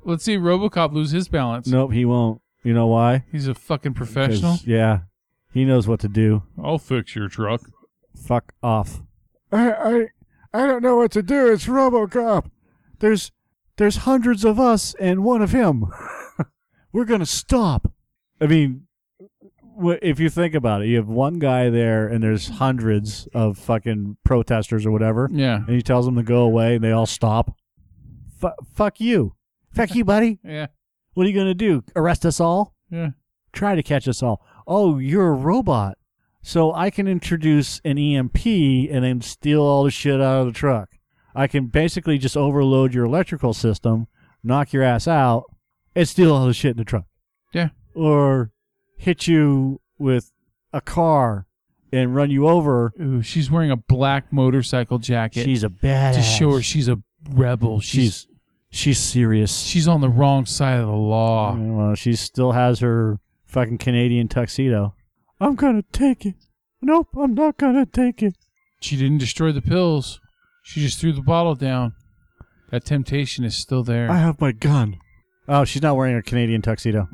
[0.04, 1.68] Let's see Robocop lose his balance.
[1.68, 2.42] Nope, he won't.
[2.64, 3.26] You know why?
[3.32, 4.58] He's a fucking 'Cause, professional.
[4.66, 5.02] Yeah,
[5.54, 6.44] he knows what to do.
[6.62, 7.62] I'll fix your truck.
[8.16, 9.02] fuck off.
[9.52, 10.08] I I
[10.54, 11.52] I don't know what to do.
[11.52, 12.46] It's RoboCop.
[13.00, 13.32] There's
[13.78, 15.86] there's hundreds of us and one of him.
[16.94, 17.92] We're gonna stop.
[18.40, 18.88] I mean,
[19.82, 23.58] wh- if you think about it, you have one guy there and there's hundreds of
[23.58, 25.58] fucking protesters or whatever, Yeah.
[25.66, 27.56] and he tells them to go away and they all stop.
[28.40, 29.36] Fu fuck you.
[29.74, 30.40] Fuck you, buddy.
[30.44, 30.68] Yeah.
[31.14, 31.84] What are you gonna do?
[31.96, 32.74] Arrest us all?
[32.90, 33.10] Yeah.
[33.52, 34.42] try to catch us all.
[34.66, 35.98] Oh, you're a robot.
[36.42, 40.54] So I can introduce an EMP and then steal all the shit out of the
[40.54, 40.90] truck.
[41.36, 44.08] I can basically just overload your electrical system,
[44.44, 45.44] knock your ass out,
[45.96, 47.06] and steal all the shit in the truck.
[47.54, 47.70] Yeah.
[47.94, 48.52] Or
[48.98, 50.32] hit you with
[50.74, 51.46] a car
[51.92, 52.94] and run you over.
[53.02, 56.16] Ooh, she's wearing a black motorcycle jacket She's a badass.
[56.16, 57.82] to show her she's a rebel.
[57.82, 58.28] She's she's
[58.72, 59.62] she's serious.
[59.62, 61.56] she's on the wrong side of the law.
[61.56, 64.96] Well, she still has her fucking Canadian tuxedo.
[65.40, 66.36] I'm gonna take it.
[66.82, 68.36] Nope, I'm not gonna take it.
[68.82, 70.20] She didn't destroy the pills.
[70.64, 71.94] She just threw the bottle down.
[72.72, 74.10] That temptation is still there.
[74.10, 74.98] I have my gun.
[75.48, 77.10] Oh, she's not wearing a Canadian tuxedo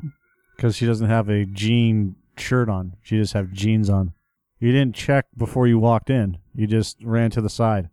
[0.56, 2.94] because she doesn't have a jean shirt on.
[3.02, 4.12] She just have jeans on.
[4.60, 6.38] You didn't check before you walked in.
[6.54, 7.90] You just ran to the side.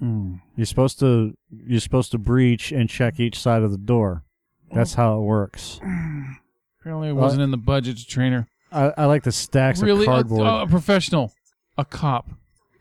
[0.00, 0.40] Mm.
[0.56, 4.24] You're supposed to you're supposed to breach and check each side of the door.
[4.72, 5.80] That's how it works.
[6.80, 8.48] Apparently, it wasn't in the budget to train her.
[8.72, 10.46] I, I like the stacks really, of a, cardboard.
[10.46, 11.32] a professional,
[11.76, 12.30] a cop,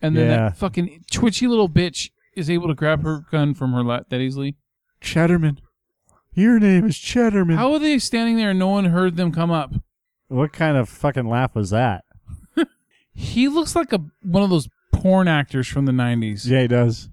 [0.01, 0.37] and then Yeah.
[0.49, 4.21] that fucking twitchy little bitch is able to grab her gun from her lap that
[4.21, 4.55] easily.
[5.01, 5.57] Chatterman,
[6.33, 7.55] Your name is Chatterman.
[7.55, 9.73] How are they standing there and no one heard them come up?
[10.29, 12.05] What kind of fucking laugh was that?
[13.13, 14.69] He looks like a one of those
[15.01, 16.47] porn actors from the '90s.
[16.47, 17.09] Yeah, he does.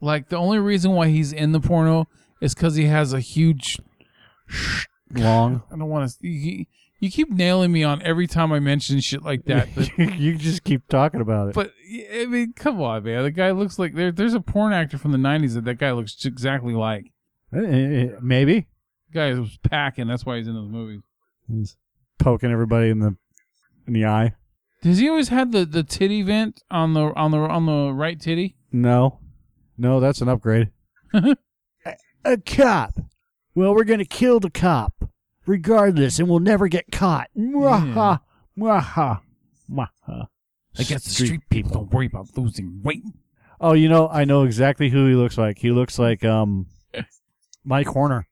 [0.00, 2.08] Like the only reason why he's in the porno
[2.40, 3.78] is because he has a huge.
[5.14, 5.62] Long.
[5.70, 6.26] I don't want to.
[6.26, 6.66] You,
[6.98, 9.68] you keep nailing me on every time I mention shit like that.
[9.74, 11.54] But, you just keep talking about it.
[11.54, 11.72] but
[12.14, 13.24] I mean, come on, man.
[13.24, 14.12] The guy looks like there.
[14.12, 17.12] There's a porn actor from the '90s that that guy looks exactly like.
[17.52, 18.68] Eh, eh, eh, Maybe.
[19.10, 20.06] The guy was packing.
[20.06, 21.00] That's why he's in those movies.
[21.48, 21.76] He's
[22.18, 23.16] poking everybody in the
[23.86, 24.34] in the eye.
[24.82, 28.20] Does he always have the, the titty vent on the on the on the right
[28.20, 28.56] titty?
[28.72, 29.20] No,
[29.78, 30.70] no, that's an upgrade.
[31.14, 31.36] a,
[32.24, 32.98] a cop.
[33.54, 35.08] Well, we're gonna kill the cop,
[35.46, 37.28] regardless, and we'll never get caught.
[37.38, 38.20] Mwaha,
[38.58, 39.20] mwaha,
[39.70, 40.26] mwaha.
[40.78, 43.04] I guess the street people don't worry about losing weight.
[43.60, 45.58] Oh, you know, I know exactly who he looks like.
[45.58, 46.66] He looks like um,
[47.64, 48.26] Mike Horner,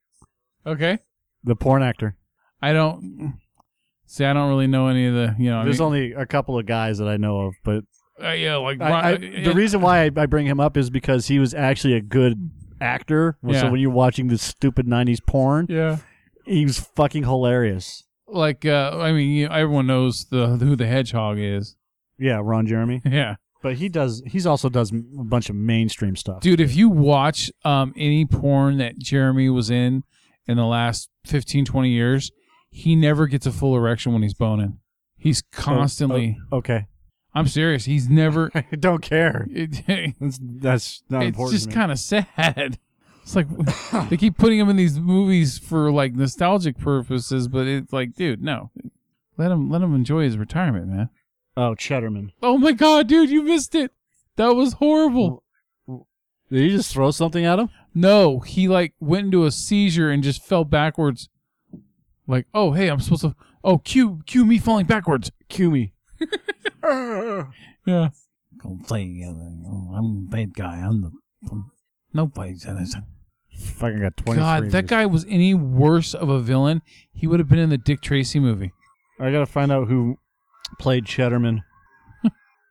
[0.67, 0.99] Okay.
[1.45, 2.17] the porn actor.
[2.63, 3.39] I don't
[4.11, 4.25] see.
[4.25, 5.35] I don't really know any of the.
[5.39, 5.61] You know.
[5.61, 7.85] I There's mean, only a couple of guys that I know of, but
[8.23, 11.27] uh, yeah, like I, I, the reason why I, I bring him up is because
[11.27, 13.39] he was actually a good actor.
[13.43, 13.61] Yeah.
[13.63, 15.99] So when you're watching this stupid '90s porn, Yeah.
[16.45, 18.05] he was fucking hilarious.
[18.27, 21.77] Like uh, I mean, you everyone knows the who the hedgehog is.
[22.19, 23.03] Yeah, Ron Jeremy.
[23.11, 23.37] Yeah.
[23.63, 24.23] But he does.
[24.27, 26.41] He's also does a bunch of mainstream stuff.
[26.41, 30.03] Dude, if you watch um any porn that Jeremy was in
[30.47, 32.31] in the last 15 20 years,
[32.71, 34.79] he never gets a full erection when he's boning.
[35.17, 36.87] He's oh, oh, constantly Okay,
[37.35, 37.85] I'm serious.
[37.85, 39.47] He's never I don't care.
[39.51, 41.55] it, That's that's not it's important.
[41.55, 42.79] It's just kind of sad.
[43.23, 47.93] It's like they keep putting him in these movies for like nostalgic purposes, but it's
[47.93, 48.71] like, dude, no.
[49.37, 51.11] Let him let him enjoy his retirement, man.
[51.57, 52.33] Oh, Cheddarman.
[52.43, 53.93] Oh my god, dude, you missed it.
[54.37, 55.45] That was horrible.
[55.87, 57.69] Did you just throw something at him?
[57.95, 61.29] No, he like went into a seizure and just fell backwards.
[62.31, 63.35] Like, oh hey, I'm supposed to.
[63.63, 65.31] Oh, cue cue me falling backwards.
[65.49, 65.93] Cue me.
[67.87, 68.11] Yeah.
[68.63, 69.25] Go play.
[69.27, 70.77] Oh, I'm a bad guy.
[70.77, 71.11] I'm the.
[72.13, 73.05] Nobody's innocent.
[73.59, 77.49] Fucking got 20 God, that guy was any worse of a villain, he would have
[77.49, 78.73] been in the Dick Tracy movie.
[79.19, 80.19] I gotta find out who
[80.79, 81.63] played Cheddarman.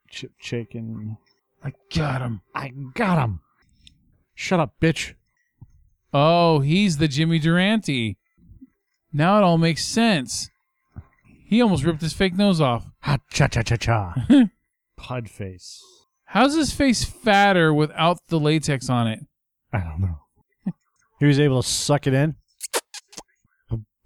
[0.10, 1.18] Chip Chicken.
[1.64, 2.42] I got him.
[2.56, 3.42] I got him.
[4.36, 5.14] Shut up, bitch.
[6.14, 8.18] Oh, he's the Jimmy Durante.
[9.12, 10.50] Now it all makes sense.
[11.46, 12.86] He almost ripped his fake nose off.
[13.02, 14.14] Ha cha cha cha cha.
[14.98, 15.84] Pud face.
[16.26, 19.20] How's his face fatter without the latex on it?
[19.74, 20.74] I don't know.
[21.20, 22.36] he was able to suck it in.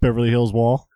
[0.00, 0.88] Beverly Hills Wall.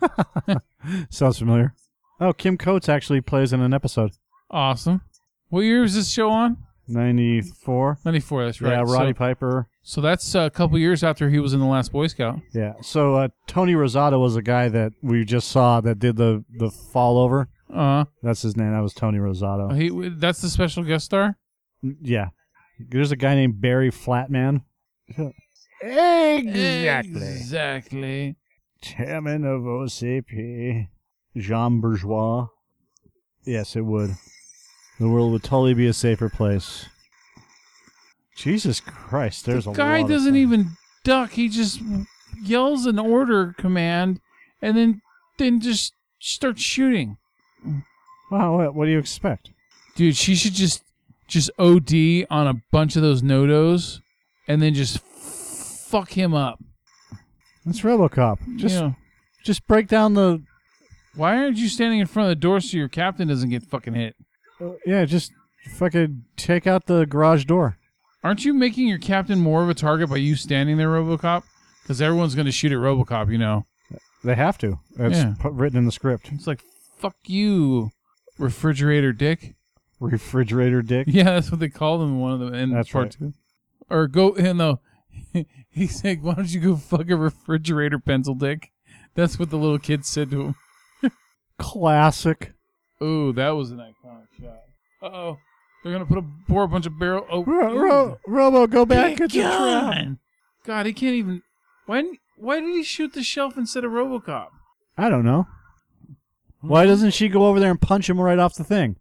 [1.10, 1.74] Sounds familiar.
[2.20, 4.12] Oh, Kim Coates actually plays in an episode.
[4.50, 5.02] Awesome.
[5.50, 6.56] What year was this show on?
[6.92, 7.98] 94.
[8.04, 8.70] 94, that's right.
[8.72, 9.68] Yeah, Roddy So, Piper.
[9.82, 12.40] so that's a couple years after he was in The Last Boy Scout.
[12.52, 12.74] Yeah.
[12.82, 16.70] So uh, Tony Rosato was a guy that we just saw that did the the
[16.70, 17.48] fall over.
[17.72, 18.04] Uh, huh.
[18.22, 18.72] That's his name.
[18.72, 19.74] That was Tony Rosato.
[19.76, 21.38] he that's the special guest star?
[22.00, 22.28] Yeah.
[22.78, 24.62] There's a guy named Barry Flatman.
[25.82, 27.22] Exactly.
[27.28, 28.36] Exactly.
[28.80, 30.88] Chairman of OCP.
[31.36, 32.48] Jean Bourgeois.
[33.44, 34.14] Yes, it would.
[35.02, 36.86] The world would totally be a safer place.
[38.36, 41.32] Jesus Christ, there's the a guy doesn't even duck.
[41.32, 41.80] He just
[42.40, 44.20] yells an order command
[44.62, 45.02] and then
[45.38, 47.16] then just starts shooting.
[48.30, 49.50] Wow, what, what do you expect?
[49.96, 50.84] Dude, she should just
[51.26, 53.98] just OD on a bunch of those NoDoz
[54.46, 56.62] and then just fuck him up.
[57.66, 58.38] That's RoboCop.
[58.54, 58.94] Just know,
[59.42, 60.44] just break down the
[61.16, 63.94] why aren't you standing in front of the door so your captain doesn't get fucking
[63.94, 64.14] hit?
[64.86, 65.32] Yeah, just
[65.74, 67.78] fucking take out the garage door.
[68.24, 71.42] Aren't you making your captain more of a target by you standing there, RoboCop?
[71.82, 73.66] Because everyone's going to shoot at RoboCop, you know.
[74.22, 74.78] They have to.
[74.98, 75.34] It's Yeah.
[75.40, 76.30] put, written in the script.
[76.32, 76.62] It's like
[76.98, 77.90] fuck you,
[78.38, 79.56] refrigerator dick.
[79.98, 81.06] Refrigerator dick.
[81.10, 83.12] Yeah, that's what they called him in one of them in That's part right.
[83.18, 83.32] two.
[83.90, 84.80] Or go you know
[85.70, 88.70] he's like, Why don't you go fuck a refrigerator pencil dick?
[89.14, 90.54] That's what the little kid said to
[91.02, 91.10] him.
[91.58, 92.52] Classic.
[93.04, 94.60] Oh, that was an iconic shot.
[95.02, 95.38] Uh oh.
[95.82, 99.16] They're gonna put a pour a bunch of barrel oh Ro- Ro- Robo, go back.
[99.16, 100.08] Big It's a trap.
[100.64, 101.42] God, he can't even
[101.86, 102.04] why
[102.36, 104.48] why did he shoot the shelf instead of Robocop?
[104.96, 105.48] I don't know.
[106.60, 108.94] Why doesn't she go over there and punch him right off the thing?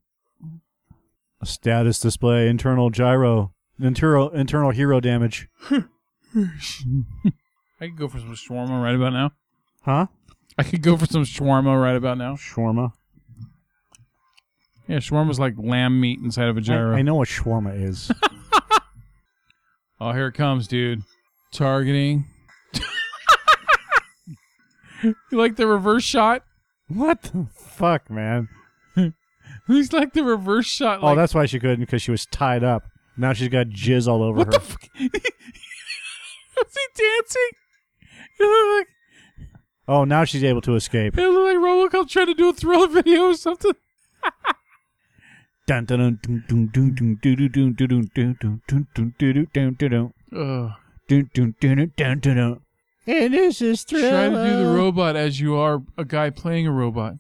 [1.40, 5.48] A status display, internal gyro, internal internal hero damage.
[5.70, 5.86] I
[7.80, 9.32] could go for some shawarma right about now.
[9.84, 10.08] Huh?
[10.58, 12.34] I could go for some shawarma right about now.
[12.34, 12.94] Shawarma.
[14.92, 16.94] Yeah, shawarma's like lamb meat inside of a gyro.
[16.94, 18.12] I know what shawarma is.
[20.04, 21.04] Oh, here it comes, dude.
[21.54, 22.26] Targeting.
[25.04, 26.44] you like the reverse shot?
[26.88, 28.50] what the fuck, man?
[29.68, 31.02] He's like the reverse shot.
[31.04, 32.82] oh, Like, that's why she couldn't because she was tied up.
[33.16, 34.54] Now she's got jizz all over what her.
[34.54, 34.82] the fuck?
[35.00, 35.10] Was
[36.74, 37.50] he dancing?
[38.40, 38.88] It looked like
[39.88, 41.16] oh, now she's able to escape.
[41.16, 41.58] it looked like
[42.04, 43.74] RoboCop trying to do a thriller video or something.
[50.36, 50.72] Ugh.
[53.08, 56.72] And this is Try to do the robot as you are a guy playing a
[56.72, 57.14] robot.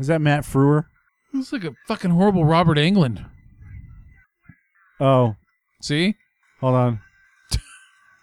[0.00, 0.86] Is that Matt Frewer?
[1.32, 3.24] Looks like a fucking horrible Robert Englund.
[5.00, 5.36] Oh,
[5.80, 6.14] See?
[6.60, 7.00] hold on.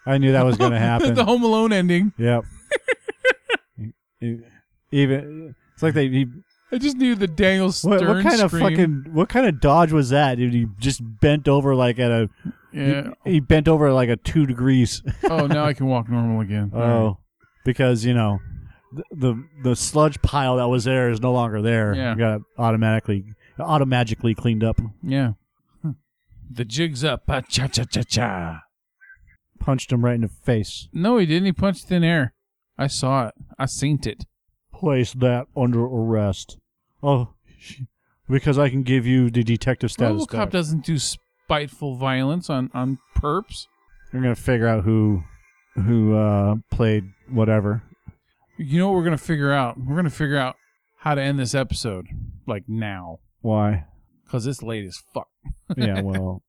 [0.06, 1.14] I knew that was going to happen.
[1.14, 2.12] the Home Alone ending.
[2.18, 2.44] Yep.
[4.90, 6.08] Even it's like they.
[6.08, 6.26] He,
[6.72, 8.70] I just knew the Daniel Stern what, what kind of scream.
[8.70, 10.36] fucking what kind of dodge was that?
[10.36, 12.28] Dude, he just bent over like at a.
[12.72, 13.10] Yeah.
[13.24, 15.02] He, he bent over like a two degrees.
[15.24, 16.72] oh, now I can walk normal again.
[16.74, 17.18] Oh,
[17.64, 18.38] because you know,
[18.92, 21.94] the, the the sludge pile that was there is no longer there.
[21.94, 22.12] Yeah.
[22.12, 23.24] You got automatically
[23.58, 24.80] automatically cleaned up.
[25.02, 25.32] Yeah.
[26.54, 27.22] The jig's up.
[27.28, 28.60] Ah, Cha cha cha cha.
[29.58, 30.88] Punched him right in the face.
[30.92, 31.46] No, he didn't.
[31.46, 32.34] He punched thin air.
[32.76, 33.34] I saw it.
[33.58, 34.26] I seen it.
[34.72, 36.58] Place that under arrest.
[37.02, 37.80] Oh, sh-
[38.28, 40.24] because I can give you the detective status.
[40.26, 40.50] RoboCop back.
[40.50, 43.66] doesn't do spiteful violence on on perps.
[44.12, 45.22] We're gonna figure out who
[45.74, 47.82] who uh, played whatever.
[48.58, 49.76] You know what we're gonna figure out?
[49.78, 50.56] We're gonna figure out
[50.98, 52.06] how to end this episode
[52.46, 53.86] like now, Why?
[54.30, 55.28] cause it's late as fuck.
[55.76, 56.00] Yeah.
[56.02, 56.42] Well,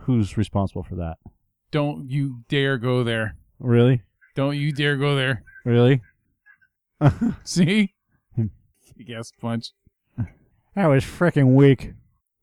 [0.00, 1.16] who's responsible for that?
[1.70, 3.36] Don't you dare go there.
[3.58, 4.02] Really?
[4.34, 5.42] Don't you dare go there.
[5.64, 6.00] Really?
[7.44, 7.94] See?
[8.36, 9.70] Big ass punch.
[10.74, 11.92] That was freaking weak.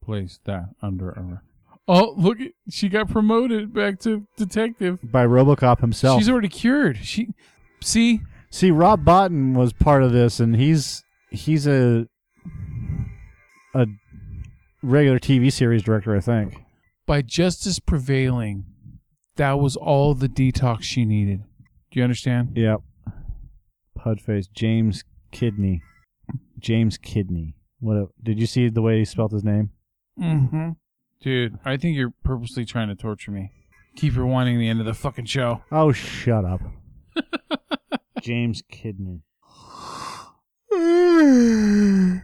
[0.03, 1.41] Place that under a.
[1.87, 2.39] Oh, look!
[2.39, 4.99] at- She got promoted back to detective.
[5.03, 6.19] By RoboCop himself.
[6.19, 6.97] She's already cured.
[7.03, 7.29] She,
[7.81, 12.07] see, See, Rob Bottin was part of this, and he's he's a
[13.73, 13.85] a
[14.83, 16.57] regular TV series director, I think.
[17.05, 18.65] by justice prevailing,
[19.37, 21.43] that was all the detox she needed.
[21.91, 22.51] Do you understand?
[22.55, 22.81] Yep.
[23.97, 25.81] Pudface James Kidney.
[26.59, 27.55] James Kidney.
[27.81, 28.09] What?
[28.23, 29.71] Did you see the way he spelled his name?
[30.19, 30.69] Mm-hmm.
[31.21, 33.51] Dude, I think you're purposely trying to torture me.
[33.97, 35.63] Keep rewinding the end of the fucking show.
[35.71, 36.61] Oh, shut up.
[38.21, 39.23] James Kidney.
[40.71, 42.21] you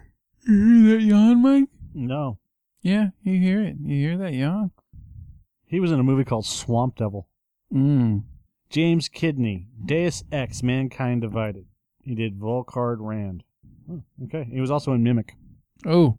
[0.47, 1.69] hear that yawn, Mike?
[1.93, 2.37] No,
[2.81, 3.75] Yeah, you hear it.
[3.81, 4.71] You hear that yawn?
[5.65, 7.27] he was in a movie called Swamp Devil.
[7.73, 8.23] Mm.
[8.69, 11.65] James Kidney, Deus Ex, Mankind Divided.
[12.01, 13.43] He did Volcard Rand.
[13.91, 15.35] Oh, okay, he was also in Mimic.
[15.85, 16.17] Oh,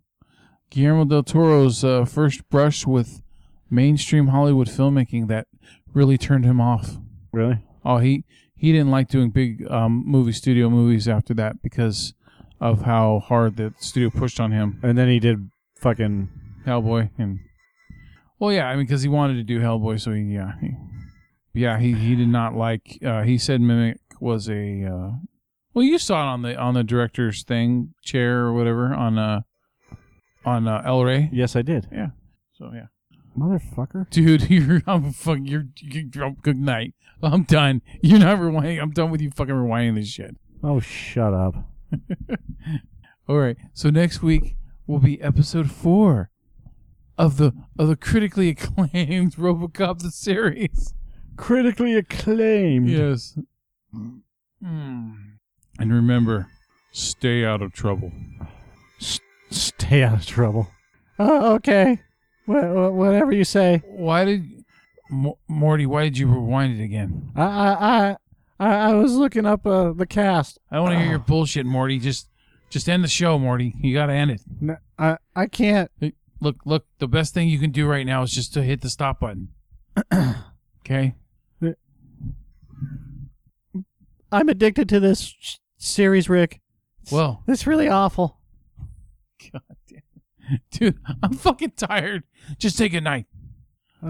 [0.70, 3.22] Guillermo del Toro's uh, first brush with
[3.70, 5.46] mainstream Hollywood filmmaking that
[5.92, 6.96] really turned him off.
[7.32, 7.64] Really?
[7.84, 8.24] Oh, he
[8.56, 12.14] he didn't like doing big um, movie studio movies after that because
[12.60, 14.80] of how hard the studio pushed on him.
[14.82, 16.28] And then he did fucking
[16.66, 17.38] Hellboy and
[18.38, 20.76] well, yeah, I mean because he wanted to do Hellboy, so he yeah, he,
[21.54, 22.98] yeah, he he did not like.
[23.04, 25.10] Uh, he said Mimic was a uh,
[25.74, 29.40] well, you saw it on the on the director's thing chair or whatever on uh
[30.48, 31.28] on uh, El Rey.
[31.32, 31.86] Yes, I did.
[31.92, 32.08] Yeah,
[32.52, 32.86] so yeah.
[33.36, 34.08] Motherfucker.
[34.10, 36.94] Dude, you're I'm fuck you're, you're good night.
[37.22, 37.82] I'm done.
[38.02, 38.80] You're not rewinding.
[38.80, 40.36] I'm done with you fucking rewinding this shit.
[40.62, 41.54] Oh, shut up.
[43.28, 43.56] All right.
[43.74, 46.30] So next week will be episode four
[47.16, 50.94] of the of the critically acclaimed RoboCop the series.
[51.36, 52.88] Critically acclaimed.
[52.88, 53.38] Yes.
[53.94, 55.14] Mm.
[55.78, 56.48] And remember,
[56.92, 58.12] stay out of trouble.
[59.50, 60.68] Stay out of trouble.
[61.18, 62.00] Oh, okay.
[62.46, 63.82] Wha- whatever you say.
[63.86, 64.44] Why did
[65.10, 65.86] Mo- Morty?
[65.86, 67.30] Why did you rewind it again?
[67.36, 67.72] I I
[68.08, 68.16] I,
[68.60, 70.58] I I was looking up uh, the cast.
[70.70, 71.98] I don't want to hear your bullshit, Morty.
[71.98, 72.28] Just
[72.70, 73.74] just end the show, Morty.
[73.80, 74.40] You got to end it.
[74.60, 75.90] No, I I can't.
[76.40, 76.86] Look, look.
[76.98, 79.48] The best thing you can do right now is just to hit the stop button.
[80.84, 81.14] okay.
[84.30, 86.60] I'm addicted to this sh- series, Rick.
[87.10, 88.37] Well, It's really awful.
[90.48, 90.90] God damn.
[90.90, 92.24] Dude, I'm fucking tired.
[92.58, 93.26] Just say good night.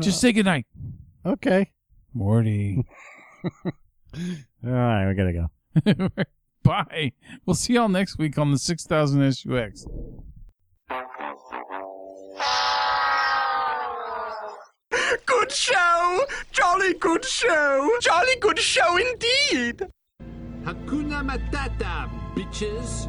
[0.01, 0.21] Just oh.
[0.21, 0.67] say good night.
[1.25, 1.71] Okay.
[2.13, 2.85] Morty.
[3.45, 3.73] All
[4.63, 6.09] right, we gotta go.
[6.63, 7.13] Bye.
[7.47, 9.87] We'll see y'all next week on the 6000 SUX.
[15.25, 16.25] Good show!
[16.53, 17.91] Jolly good show!
[18.01, 19.87] Jolly good show indeed!
[20.65, 23.09] Hakuna Matata, bitches.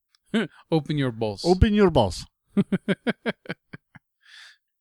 [0.71, 1.43] Open your balls.
[1.45, 2.25] Open your balls.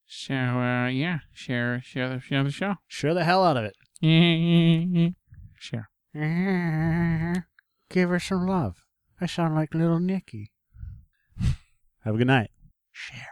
[0.07, 1.21] Shower, uh, yeah.
[1.33, 2.75] Share share the share the show.
[2.89, 3.77] Share the hell out of it.
[5.59, 5.89] Share.
[7.91, 8.85] Give her some love.
[9.21, 10.51] I sound like little Nicky.
[12.05, 12.51] Have a good night.
[12.93, 13.29] Share.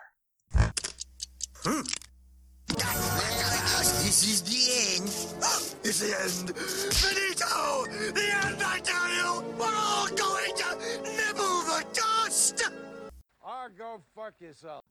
[4.08, 4.58] This is the
[4.96, 5.10] end.
[5.84, 6.56] It's the end.
[6.58, 7.86] Finito!
[8.12, 8.60] The end,
[13.78, 14.84] go fuck yourself.